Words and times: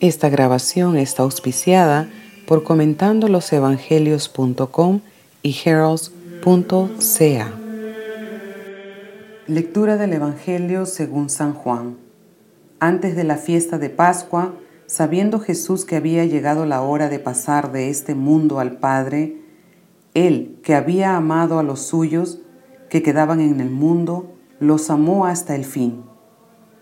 Esta 0.00 0.28
grabación 0.28 0.96
está 0.96 1.22
auspiciada 1.22 2.08
por 2.46 2.64
comentandolosevangelios.com 2.64 5.00
y 5.42 5.56
heralds.ca. 5.64 7.52
Lectura 9.46 9.96
del 9.96 10.12
Evangelio 10.12 10.86
según 10.86 11.30
San 11.30 11.52
Juan. 11.52 11.96
Antes 12.80 13.16
de 13.16 13.24
la 13.24 13.36
fiesta 13.36 13.78
de 13.78 13.90
Pascua, 13.90 14.54
sabiendo 14.86 15.40
Jesús 15.40 15.84
que 15.84 15.96
había 15.96 16.24
llegado 16.24 16.66
la 16.66 16.82
hora 16.82 17.08
de 17.08 17.18
pasar 17.18 17.72
de 17.72 17.88
este 17.88 18.14
mundo 18.14 18.60
al 18.60 18.78
Padre, 18.78 19.36
Él, 20.14 20.58
que 20.62 20.74
había 20.74 21.16
amado 21.16 21.58
a 21.58 21.62
los 21.62 21.80
suyos 21.80 22.40
que 22.90 23.02
quedaban 23.02 23.40
en 23.40 23.60
el 23.60 23.70
mundo, 23.70 24.34
los 24.60 24.90
amó 24.90 25.26
hasta 25.26 25.54
el 25.54 25.64
fin. 25.64 26.04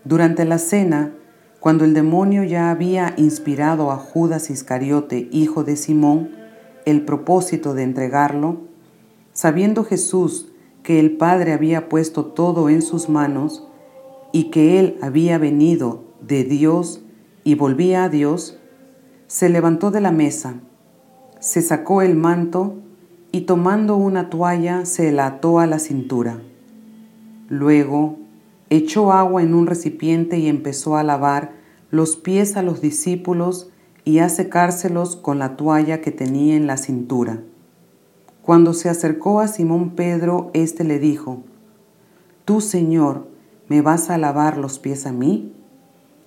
Durante 0.05 0.45
la 0.45 0.59
cena, 0.59 1.13
cuando 1.61 1.85
el 1.85 1.93
demonio 1.93 2.43
ya 2.43 2.71
había 2.71 3.15
inspirado 3.19 3.91
a 3.91 3.97
Judas 3.97 4.49
Iscariote, 4.49 5.29
hijo 5.31 5.63
de 5.63 5.77
Simón, 5.77 6.31
el 6.87 7.05
propósito 7.05 7.75
de 7.75 7.83
entregarlo, 7.83 8.63
sabiendo 9.35 9.85
Jesús 9.85 10.49
que 10.83 10.99
el 10.99 11.19
Padre 11.19 11.53
había 11.53 11.91
puesto 11.91 12.25
todo 12.25 12.71
en 12.71 12.81
sus 12.81 13.11
manos 13.11 13.69
y 14.33 14.45
que 14.45 14.81
Él 14.81 14.97
había 15.03 15.37
venido 15.37 16.05
de 16.23 16.45
Dios 16.45 17.03
y 17.45 17.55
volvía 17.57 18.05
a 18.05 18.09
Dios, 18.09 18.59
se 19.27 19.51
levantó 19.51 19.91
de 19.91 20.01
la 20.01 20.13
mesa, 20.13 20.55
se 21.41 21.61
sacó 21.61 22.01
el 22.01 22.17
manto 22.17 22.77
y 23.33 23.43
tomando 23.43 23.97
una 23.97 24.31
toalla 24.31 24.87
se 24.87 25.13
la 25.13 25.27
ató 25.27 25.61
a 25.61 25.67
la 25.67 25.79
cintura. 25.79 26.41
Luego 27.49 28.20
echó 28.71 29.13
agua 29.13 29.43
en 29.43 29.53
un 29.53 29.67
recipiente 29.67 30.39
y 30.39 30.49
empezó 30.49 30.97
a 30.97 31.03
lavar 31.03 31.53
los 31.91 32.17
pies 32.17 32.57
a 32.57 32.63
los 32.63 32.81
discípulos 32.81 33.71
y 34.05 34.21
a 34.21 34.29
secárselos 34.29 35.17
con 35.17 35.39
la 35.39 35.57
toalla 35.57 36.01
que 36.01 36.13
tenía 36.13 36.57
en 36.57 36.67
la 36.67 36.77
cintura. 36.77 37.43
Cuando 38.43 38.73
se 38.73 38.89
acercó 38.89 39.41
a 39.41 39.49
Simón 39.49 39.91
Pedro, 39.91 40.51
éste 40.55 40.85
le 40.85 40.99
dijo, 40.99 41.43
Tú, 42.45 42.61
Señor, 42.61 43.29
¿me 43.69 43.83
vas 43.83 44.09
a 44.09 44.19
lavar 44.19 44.57
los 44.57 44.79
pies 44.79 45.07
a 45.07 45.13
mí? 45.13 45.53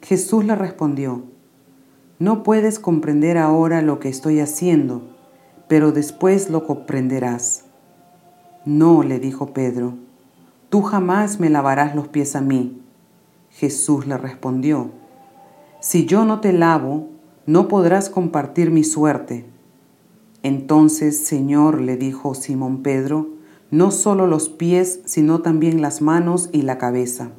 Jesús 0.01 0.45
le 0.45 0.55
respondió, 0.55 1.23
No 2.19 2.43
puedes 2.43 2.77
comprender 2.77 3.37
ahora 3.37 3.81
lo 3.81 3.99
que 3.99 4.09
estoy 4.09 4.39
haciendo, 4.39 5.01
pero 5.67 5.91
después 5.91 6.49
lo 6.49 6.67
comprenderás. 6.67 7.65
No, 8.65 9.03
le 9.03 9.19
dijo 9.19 9.47
Pedro, 9.53 9.95
Tú 10.73 10.81
jamás 10.81 11.39
me 11.39 11.51
lavarás 11.51 11.95
los 11.95 12.07
pies 12.07 12.35
a 12.35 12.41
mí. 12.41 12.81
Jesús 13.51 14.07
le 14.07 14.17
respondió, 14.17 14.89
Si 15.79 16.07
yo 16.07 16.25
no 16.25 16.39
te 16.39 16.51
lavo, 16.51 17.09
no 17.45 17.67
podrás 17.67 18.09
compartir 18.09 18.71
mi 18.71 18.83
suerte. 18.83 19.45
Entonces, 20.41 21.27
Señor, 21.27 21.79
le 21.79 21.95
dijo 21.95 22.33
Simón 22.33 22.81
Pedro, 22.81 23.35
no 23.69 23.91
solo 23.91 24.25
los 24.25 24.49
pies, 24.49 25.01
sino 25.05 25.41
también 25.43 25.79
las 25.79 26.01
manos 26.01 26.49
y 26.51 26.63
la 26.63 26.79
cabeza. 26.79 27.29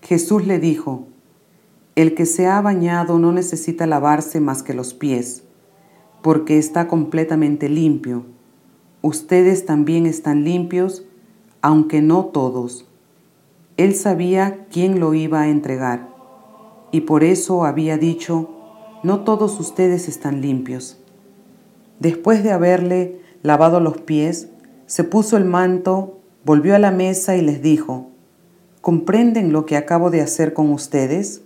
Jesús 0.00 0.46
le 0.46 0.58
dijo, 0.58 1.06
El 1.96 2.14
que 2.14 2.24
se 2.24 2.46
ha 2.46 2.62
bañado 2.62 3.18
no 3.18 3.30
necesita 3.30 3.86
lavarse 3.86 4.40
más 4.40 4.62
que 4.62 4.72
los 4.72 4.94
pies, 4.94 5.42
porque 6.22 6.56
está 6.56 6.88
completamente 6.88 7.68
limpio. 7.68 8.24
Ustedes 9.02 9.66
también 9.66 10.06
están 10.06 10.44
limpios, 10.44 11.04
aunque 11.62 12.02
no 12.02 12.26
todos. 12.26 12.86
Él 13.76 13.94
sabía 13.94 14.66
quién 14.70 15.00
lo 15.00 15.14
iba 15.14 15.42
a 15.42 15.48
entregar, 15.48 16.08
y 16.90 17.02
por 17.02 17.22
eso 17.22 17.64
había 17.64 17.96
dicho, 17.96 18.50
no 19.02 19.20
todos 19.20 19.60
ustedes 19.60 20.08
están 20.08 20.40
limpios. 20.40 20.98
Después 22.00 22.42
de 22.42 22.52
haberle 22.52 23.20
lavado 23.42 23.80
los 23.80 23.98
pies, 23.98 24.48
se 24.86 25.04
puso 25.04 25.36
el 25.36 25.44
manto, 25.44 26.18
volvió 26.44 26.74
a 26.74 26.78
la 26.78 26.90
mesa 26.90 27.36
y 27.36 27.42
les 27.42 27.62
dijo, 27.62 28.08
¿comprenden 28.80 29.52
lo 29.52 29.66
que 29.66 29.76
acabo 29.76 30.10
de 30.10 30.22
hacer 30.22 30.54
con 30.54 30.72
ustedes? 30.72 31.42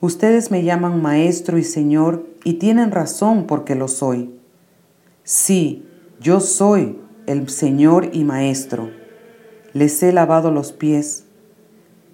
Ustedes 0.00 0.50
me 0.50 0.64
llaman 0.64 1.02
maestro 1.02 1.58
y 1.58 1.64
señor 1.64 2.26
y 2.42 2.54
tienen 2.54 2.90
razón 2.90 3.46
porque 3.46 3.74
lo 3.74 3.88
soy. 3.88 4.34
Sí, 5.22 5.86
yo 6.20 6.40
soy 6.40 6.98
el 7.26 7.48
señor 7.48 8.10
y 8.12 8.24
maestro 8.24 9.03
les 9.74 10.02
he 10.02 10.10
lavado 10.12 10.50
los 10.50 10.72
pies. 10.72 11.24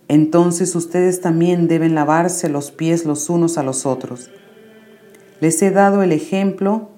Entonces 0.09 0.75
ustedes 0.75 1.21
también 1.21 1.69
deben 1.69 1.95
lavarse 1.95 2.49
los 2.49 2.73
pies 2.73 3.05
los 3.05 3.31
unos 3.31 3.57
a 3.59 3.63
los 3.63 3.87
otros. 3.87 4.29
Les 5.41 5.63
he 5.63 5.71
dado 5.71 6.03
el 6.03 6.11
ejemplo 6.11 6.89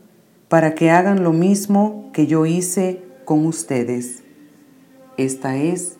para 0.48 0.74
que 0.74 0.90
hagan 0.90 1.22
lo 1.22 1.34
mismo 1.34 2.08
que 2.14 2.26
yo 2.26 2.46
hice 2.46 3.02
con 3.26 3.44
ustedes. 3.44 4.22
Esta 5.18 5.58
es 5.58 5.98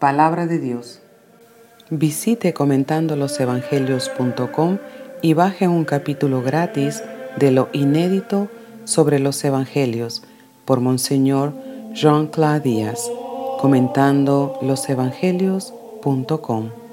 palabra 0.00 0.48
de 0.48 0.58
Dios. 0.58 1.00
Visite 1.90 2.54
comentandolosevangelios.com 2.54 4.78
y 5.22 5.34
baje 5.34 5.68
un 5.68 5.84
capítulo 5.84 6.42
gratis 6.42 7.04
de 7.38 7.50
lo 7.50 7.68
inédito 7.72 8.48
sobre 8.84 9.18
los 9.18 9.44
evangelios 9.44 10.22
por 10.64 10.80
Monseñor 10.80 11.52
Jean-Claude 11.92 12.60
Díaz 12.60 13.10
comentando 13.64 14.58
losevangelios.com. 14.60 16.83